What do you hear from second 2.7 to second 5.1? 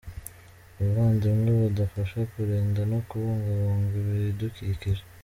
no kubungabunga ibidukikije.